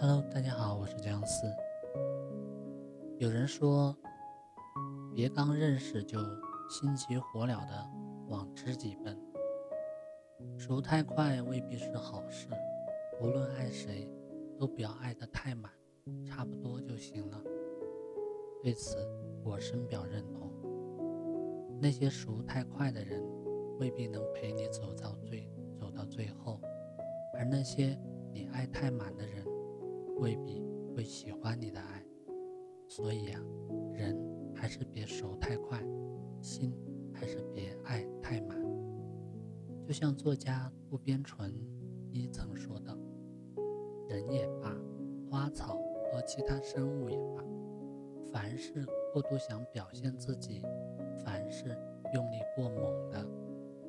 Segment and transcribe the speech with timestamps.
[0.00, 1.52] Hello，大家好，我是姜思。
[3.18, 3.96] 有人说，
[5.12, 6.20] 别刚认识就
[6.70, 7.90] 心急火燎的
[8.28, 9.18] 往知己奔，
[10.56, 12.46] 熟太快未必是好事。
[13.20, 14.08] 无论爱谁，
[14.56, 15.68] 都不要爱得太满，
[16.24, 17.42] 差不多就行了。
[18.62, 18.98] 对此，
[19.42, 20.48] 我深表认同。
[21.82, 23.20] 那些熟太快的人，
[23.80, 26.60] 未必能陪你走到最走到最后，
[27.34, 27.98] 而那些
[28.32, 29.44] 你爱太满的人，
[30.18, 30.62] 未必
[30.94, 32.04] 会喜欢你的爱。
[32.88, 33.40] 所以啊，
[33.92, 34.16] 人
[34.54, 35.82] 还是别熟太快，
[36.40, 36.74] 心
[37.12, 38.58] 还是别爱太满。
[39.86, 41.54] 就像作家渡边淳
[42.10, 42.96] 一曾说的
[44.08, 44.74] ：“人也罢，
[45.30, 45.78] 花草
[46.10, 47.44] 和其他生物也罢。”
[48.32, 50.62] 凡是过度想表现自己，
[51.24, 51.68] 凡是
[52.12, 53.26] 用力过猛的，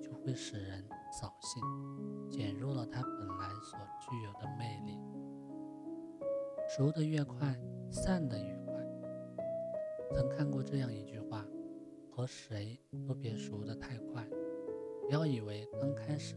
[0.00, 0.82] 就会使人
[1.20, 1.62] 扫兴，
[2.30, 4.98] 减弱了他本来所具有的魅力。
[6.74, 7.54] 熟得越快，
[7.90, 8.74] 散得越快。
[10.10, 11.46] 曾看过这样一句话：
[12.10, 14.26] 和谁都别熟得太快。
[15.02, 16.34] 不要以为刚开始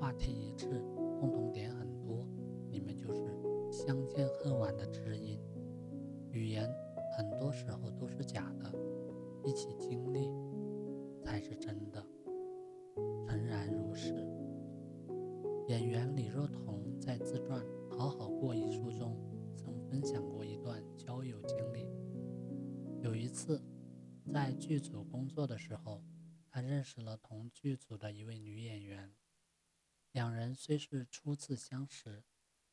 [0.00, 0.82] 话题一致，
[1.20, 2.26] 共同点很多，
[2.70, 3.26] 你们就是
[3.70, 5.38] 相见恨晚的知音。
[6.30, 6.66] 语言。
[7.16, 8.72] 很多时候都是假的，
[9.44, 10.32] 一起经历
[11.22, 12.04] 才是真的。
[13.28, 14.14] 诚然如是。
[15.68, 17.64] 演员李若彤在自传
[17.96, 19.16] 《好好过》一书中
[19.90, 21.88] 分享过一段交友经历。
[23.00, 23.62] 有一次，
[24.32, 26.02] 在剧组工作的时候，
[26.48, 29.14] 他认识了同剧组的一位女演员。
[30.12, 32.24] 两人虽是初次相识，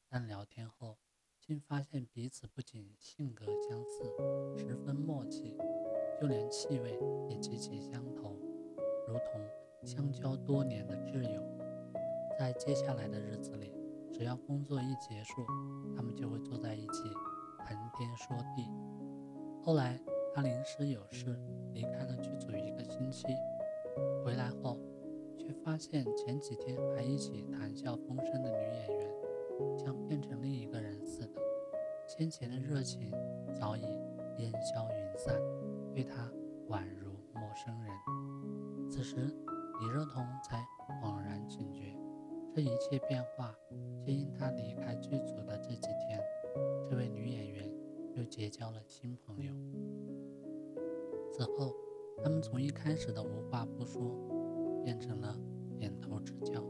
[0.08, 0.98] 但聊天后。
[1.44, 4.04] 竟发现彼此不仅性格相似，
[4.56, 5.58] 十分默契，
[6.22, 8.40] 就连气味也极其相投，
[9.08, 9.50] 如同
[9.84, 11.42] 相交多年的挚友。
[12.38, 13.74] 在接下来的日子里，
[14.12, 15.46] 只要工作一结束，
[15.96, 17.04] 他们就会坐在一起
[17.58, 18.70] 谈天说地。
[19.64, 20.00] 后来
[20.34, 21.38] 他临时有事
[21.74, 23.28] 离开了剧组一个星期，
[24.24, 24.78] 回来后
[25.38, 31.42] 却发现前几天还一起谈笑风生的女演员，像变成另一个人似的。
[32.08, 33.12] 先前的热情
[33.54, 33.82] 早已
[34.38, 35.36] 烟消云散，
[35.94, 36.30] 对他
[36.70, 37.94] 宛如陌生人。
[38.90, 39.16] 此时，
[39.80, 40.66] 李若彤才
[41.02, 41.96] 恍然警觉，
[42.54, 43.56] 这一切变化
[44.04, 46.20] 皆因他离开剧组的这几天，
[46.90, 47.72] 这位女演员
[48.16, 49.54] 又结交了新朋友。
[51.32, 51.76] 此后，
[52.24, 54.02] 他们从一开始的无话不说，
[54.84, 55.38] 变成了
[55.78, 56.64] 点头之交。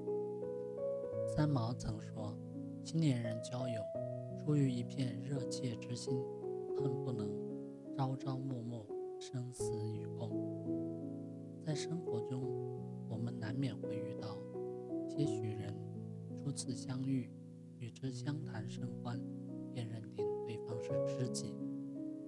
[1.25, 2.38] 三毛曾说
[2.84, 3.81] ：“青年人交友。”
[4.44, 6.20] 出于一片热切之心，
[6.75, 7.30] 恨不能
[7.96, 8.86] 朝朝暮暮，
[9.20, 10.31] 生死与共。
[11.64, 12.41] 在生活中，
[13.08, 14.36] 我们难免会遇到
[15.08, 15.72] 些许人，
[16.44, 17.29] 初次相遇，
[17.78, 19.19] 与之相谈甚欢，
[19.72, 21.53] 便认定对方是知己，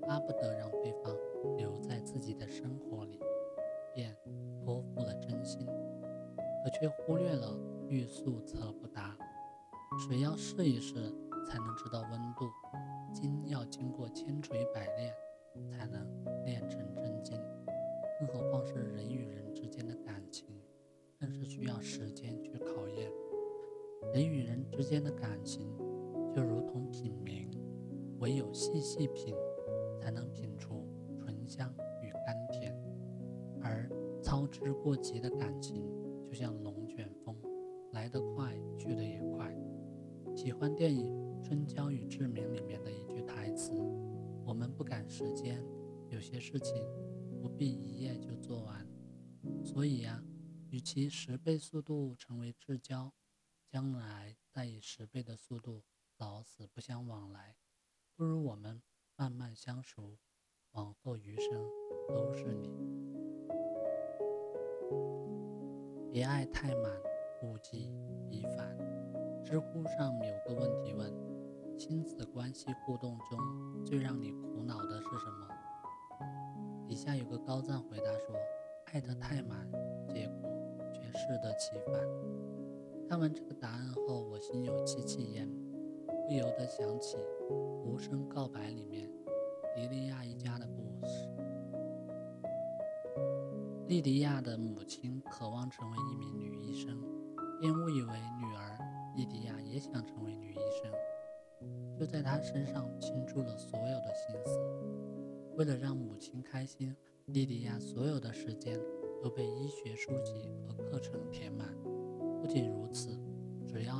[0.01, 1.17] 巴不得让对方
[1.57, 3.19] 留在自己的生活里，
[3.95, 4.15] 便
[4.63, 7.59] 托付了真心，可却忽略了
[7.89, 9.17] 欲速则不达。
[10.07, 10.93] 谁要试一试？
[11.45, 12.49] 才能知道温度，
[13.11, 15.13] 金要经过千锤百炼，
[15.67, 16.07] 才能
[16.45, 17.37] 炼成真金。
[18.19, 20.47] 更何况是人与人之间的感情，
[21.19, 23.11] 更是需要时间去考验。
[24.11, 25.67] 人与人之间的感情，
[26.33, 27.47] 就如同品茗，
[28.19, 29.35] 唯有细细品，
[30.01, 30.87] 才能品出
[31.19, 32.75] 醇香与甘甜。
[33.61, 33.89] 而
[34.21, 35.85] 操之过急的感情，
[36.27, 37.35] 就像龙卷风，
[37.91, 39.55] 来得快，去得也快。
[40.35, 41.21] 喜欢电影。
[41.45, 43.73] 《春娇与志明》里面的一句台词
[44.47, 45.61] ：“我们不赶时间，
[46.07, 46.73] 有些事情
[47.41, 48.87] 不必一夜就做完。
[49.61, 50.23] 所以呀，
[50.69, 53.11] 与其十倍速度成为至交，
[53.73, 55.81] 将来再以十倍的速度
[56.17, 57.55] 老死不相往来，
[58.15, 58.83] 不如我们
[59.15, 60.19] 慢慢相熟，
[60.73, 61.49] 往后余生
[62.07, 62.69] 都是你。
[66.11, 67.01] 别爱太满，
[67.41, 67.91] 物极
[68.29, 68.77] 必反。”
[69.43, 71.11] 知乎上有个问题问。
[71.75, 75.49] 亲子关系互动中最让你苦恼的是什么？
[76.87, 78.35] 底下有个高赞回答说
[78.93, 79.67] ：“爱得太满，
[80.07, 80.47] 结果
[80.93, 81.99] 却适得其反。”
[83.13, 85.47] 看完这个答案后，我心有戚戚焉，
[86.07, 87.15] 不由得想起
[87.53, 89.07] 《无声告白》里面
[89.75, 91.29] 莉莉亚一家的故事。
[93.87, 96.99] 莉迪亚的母亲渴望成为一名女医生，
[97.59, 98.79] 便误以为女儿
[99.15, 100.91] 莉迪亚也想成为女医生。
[101.95, 104.59] 就在她身上倾注了所有的心思。
[105.55, 106.95] 为了让母亲开心，
[107.27, 108.75] 莉迪亚所有的时间
[109.21, 111.62] 都被医学书籍和课程填满。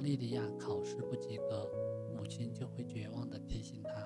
[0.03, 1.65] 不仅如此，只要莉迪亚考试不及格，
[2.13, 4.05] 母亲就会绝望地提醒她：“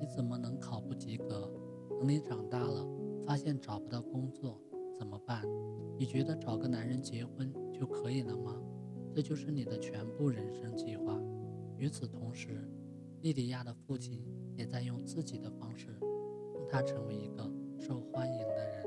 [0.00, 1.50] 你怎么能考不及格？
[1.98, 2.86] 等你长大了，
[3.26, 4.60] 发现找不到工作
[4.96, 5.42] 怎么办？
[5.98, 8.54] 你觉得找个男人结婚就可以了吗？
[9.12, 11.20] 这就是你的全部人生计划。”
[11.76, 12.64] 与此同时，
[13.22, 14.24] 莉迪亚的父亲
[14.56, 15.98] 也在用自己的方式
[16.54, 17.50] 让她成为一个
[17.80, 18.86] 受欢迎的人。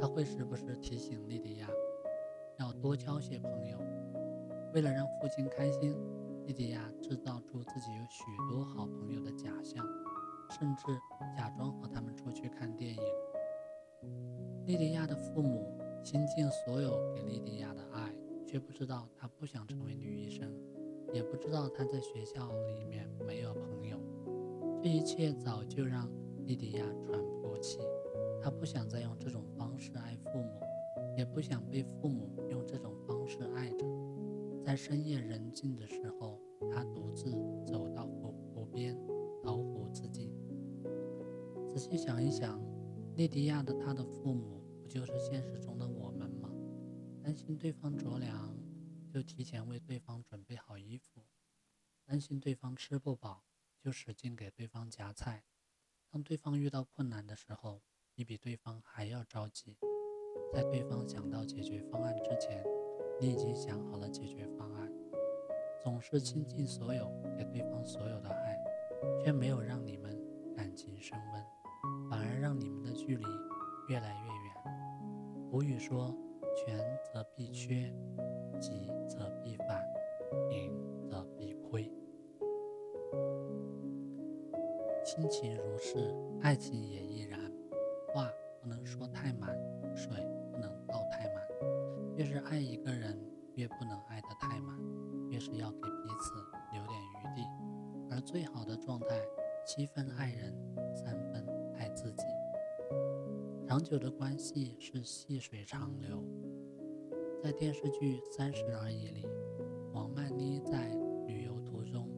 [0.00, 1.68] 他会时不时提醒莉迪亚
[2.58, 3.78] 要多交些朋友。
[4.74, 5.94] 为了让父亲开心，
[6.46, 9.86] 莉迪亚制造出自己有许多好朋友的假象，
[10.50, 10.84] 甚至
[11.36, 13.02] 假装和他们出去看电影。
[14.64, 18.14] 莉迪亚的父母倾尽所有给莉迪亚的爱，
[18.46, 20.50] 却不知道她不想成为女医生，
[21.12, 23.98] 也不知道她在学校里面没有朋友。
[24.82, 26.10] 这一切早就让
[26.46, 27.78] 莉迪亚喘不过气。
[28.42, 30.60] 她不想再用这种方式爱父母，
[31.16, 33.86] 也不想被父母用这种方式爱着。
[34.64, 37.30] 在深夜人静的时候，他独自
[37.66, 38.96] 走到湖湖边，
[39.42, 40.32] 投湖自尽。
[41.74, 42.62] 仔细想一想，
[43.16, 46.50] 莉迪亚的他的父母不就是现实中的我们吗？
[47.22, 48.56] 担心对方着凉，
[49.12, 51.22] 就提前为对方准备好衣服；
[52.04, 53.44] 担心对方吃不饱，
[53.80, 55.44] 就使劲给对方夹菜。
[56.08, 57.82] 当对方遇到困难的时候，
[58.14, 59.78] 你比对方还要着急，
[60.52, 62.64] 在对方想到解决方案之前，
[63.22, 64.92] 你已经想好了解决方案。
[65.80, 67.08] 总是倾尽所有
[67.38, 68.58] 给对方所有的爱，
[69.24, 70.20] 却没有让你们
[70.56, 71.40] 感情升温，
[72.10, 73.24] 反而让你们的距离
[73.88, 75.48] 越来越远。
[75.48, 76.12] 古语说
[76.66, 76.76] ：“全
[77.14, 77.94] 则必缺，
[78.58, 79.80] 急则必反，
[80.50, 80.76] 赢
[81.08, 81.88] 则必亏。”
[85.06, 87.38] 亲情如是，爱情也亦然。
[88.12, 88.28] 话
[88.60, 89.56] 不能说太满，
[89.94, 90.10] 水。
[92.16, 93.18] 越是爱一个人，
[93.54, 94.78] 越不能爱得太满，
[95.30, 96.34] 越是要给彼此
[96.72, 97.46] 留点余地。
[98.10, 99.20] 而最好的状态，
[99.66, 100.54] 七分爱人，
[100.94, 102.22] 三分爱自己。
[103.66, 106.22] 长久的关系是细水长流。
[107.42, 109.26] 在电视剧《三十而已》里，
[109.92, 110.88] 王曼妮在
[111.26, 112.08] 旅游途中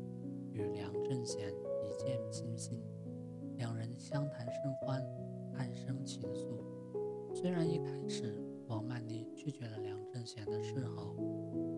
[0.52, 2.82] 与梁正贤一见倾心，
[3.56, 5.00] 两人相谈甚欢。
[5.56, 6.58] 暗生情愫。
[7.32, 8.36] 虽然一开始
[8.66, 9.73] 王曼妮拒绝了
[10.64, 11.14] 事后，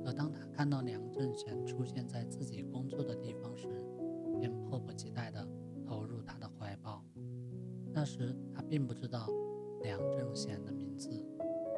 [0.05, 3.69] 可当他看到梁正贤出现在自己工作的地方时，
[4.39, 5.45] 便迫不及待地
[5.85, 7.05] 投入他的怀抱。
[7.93, 9.27] 那时他并不知道
[9.83, 11.11] 梁正贤的名字、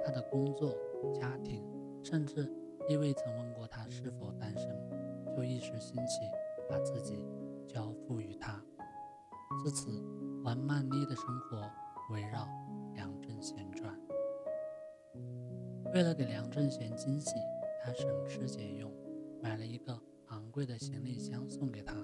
[0.04, 0.76] 他的工作、
[1.14, 1.64] 家庭，
[2.04, 2.52] 甚至
[2.88, 4.68] 亦未曾问过他是否单身，
[5.34, 6.20] 就一时兴起
[6.68, 7.24] 把自己
[7.66, 8.62] 交付于他。
[9.64, 9.90] 自此，
[10.44, 11.62] 王曼妮的生活。
[12.10, 12.48] 围绕
[12.94, 14.07] 梁正贤转。
[15.94, 17.32] 为了给梁正贤惊喜，
[17.82, 18.92] 他省吃俭用，
[19.42, 21.94] 买了一个昂贵的行李箱送给他。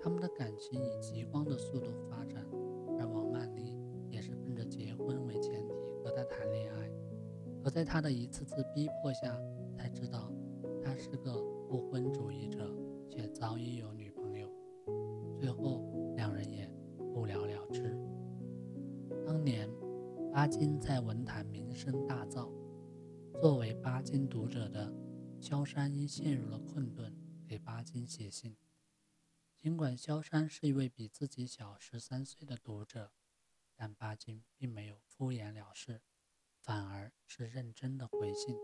[0.00, 2.44] 他们的感情以极光的速度发展，
[2.98, 3.76] 而王曼妮
[4.08, 6.90] 也是奔着结婚为前提和他谈恋爱。
[7.62, 9.36] 可在他的一次次逼迫下，
[9.76, 10.32] 才知道
[10.82, 11.34] 他是个
[11.68, 12.72] 不婚主义者，
[13.10, 14.48] 且早已有女朋友。
[15.36, 15.84] 最后，
[16.16, 16.70] 两人也
[17.12, 17.96] 不了了之。
[19.26, 19.68] 当年，
[20.32, 22.48] 巴金在文坛名声大噪。
[23.42, 24.94] 作为巴金读者的
[25.40, 27.12] 萧山因陷入了困顿，
[27.44, 28.56] 给巴金写信。
[29.58, 33.10] 尽管萧山是一位比自己小十三岁的读者，
[33.74, 36.02] 但巴金并没有敷衍了事，
[36.60, 38.54] 反而是认真的回信，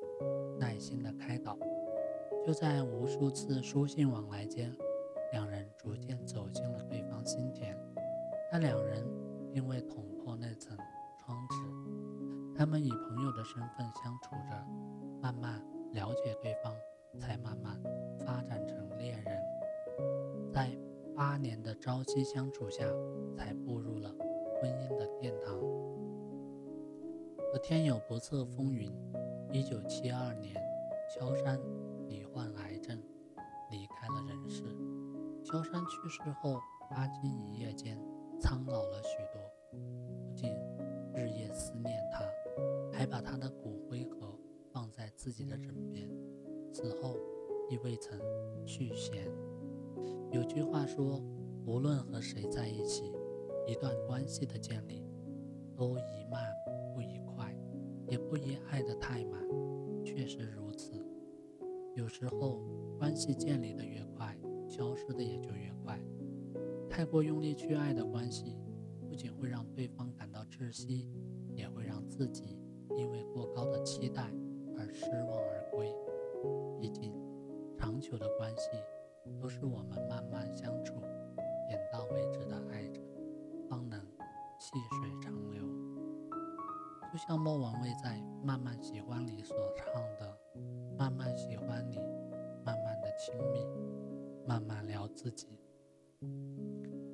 [0.60, 1.58] 耐心的开导。
[2.46, 4.72] 就在无数次书信往来间，
[5.32, 7.76] 两人逐渐走进了对方心田。
[8.52, 9.04] 但两人
[9.52, 10.17] 并未同。
[12.58, 14.66] 他们以朋友的身份相处着，
[15.22, 16.74] 慢慢了解对方，
[17.16, 17.80] 才慢慢
[18.26, 19.40] 发展成恋人。
[20.52, 20.76] 在
[21.14, 22.84] 八年的朝夕相处下，
[23.36, 24.12] 才步入了
[24.60, 25.56] 婚姻的殿堂。
[27.52, 28.92] 可天有不测风云，
[29.52, 30.52] 一九七二年，
[31.16, 31.60] 萧山
[32.08, 33.00] 罹患癌症，
[33.70, 34.64] 离开了人世。
[35.44, 36.58] 萧山去世后，
[36.90, 37.96] 阿金一夜间
[38.40, 39.37] 苍老了许多。
[43.08, 44.38] 把他的骨灰盒
[44.72, 46.08] 放在自己的枕边。
[46.72, 47.16] 此后
[47.70, 48.18] 亦未曾
[48.66, 49.26] 续弦。
[50.30, 51.22] 有句话说
[51.66, 53.12] ：“无论和谁在一起，
[53.66, 55.02] 一段关系的建立，
[55.74, 56.44] 都宜慢
[56.94, 57.56] 不宜快，
[58.06, 59.42] 也不宜爱得太满。”
[60.04, 60.92] 确实如此。
[61.94, 62.60] 有时候
[62.98, 64.38] 关系建立的越快，
[64.68, 66.00] 消失的也就越快。
[66.88, 68.56] 太过用力去爱的关系。
[69.08, 71.10] 不仅会让对方感到窒息，
[71.54, 72.57] 也会让自己
[73.88, 74.22] 期待
[74.76, 75.90] 而失望而归。
[76.78, 77.10] 毕竟，
[77.78, 78.68] 长久的关系，
[79.40, 81.00] 都是我们慢慢相处、
[81.66, 83.00] 点到为止的爱着，
[83.66, 83.98] 方能
[84.58, 85.62] 细水长流。
[87.10, 88.10] 就像莫文蔚在
[88.44, 90.38] 《慢慢喜欢你》所唱的
[90.98, 91.96] ：“慢慢喜欢你，
[92.62, 93.66] 慢慢的亲密，
[94.46, 95.58] 慢慢聊自己，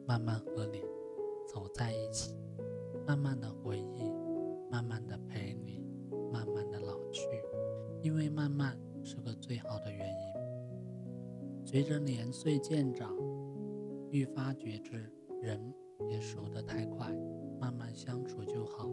[0.08, 0.82] 慢慢和你
[1.46, 2.36] 走在一起，
[3.06, 4.10] 慢慢的回忆，
[4.68, 5.73] 慢慢的陪你，
[8.04, 11.66] 因为慢慢是个最好的原因。
[11.66, 13.16] 随着年岁渐长，
[14.10, 15.74] 愈发觉知人
[16.06, 17.10] 别熟得太快，
[17.58, 18.90] 慢慢相处就好。”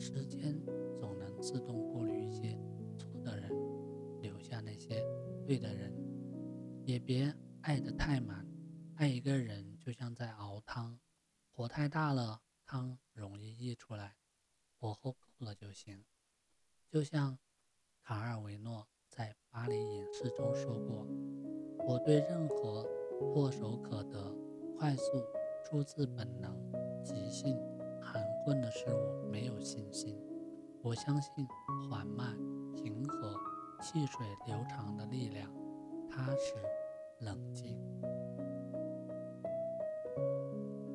[0.00, 0.58] 时间
[0.98, 2.58] 总能自动过滤一些
[2.96, 3.50] 错的人，
[4.22, 5.04] 留下那些
[5.46, 5.92] 对的人。
[6.86, 8.48] 也别爱得太满，
[8.94, 10.98] 爱一个人就像在熬汤，
[11.50, 14.16] 火太大了，汤容易溢出来，
[14.78, 16.02] 火候够了就行。
[16.88, 17.38] 就像
[18.08, 21.06] 卡尔维诺在《巴黎隐士》中说过
[21.86, 22.82] ：“我对任何
[23.20, 24.34] 唾手可得、
[24.78, 25.22] 快速、
[25.62, 26.58] 出自本能、
[27.04, 27.54] 即兴。”
[28.00, 30.18] 含混的事物没有信心，
[30.80, 31.46] 我相信
[31.90, 32.34] 缓慢、
[32.72, 33.34] 平和、
[33.82, 35.52] 细水流长的力量，
[36.08, 36.54] 踏实、
[37.20, 37.78] 冷静。